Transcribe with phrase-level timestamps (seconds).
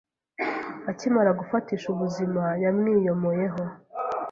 [0.91, 3.63] akimara gufatisha ubuzima yamwiyomoyeho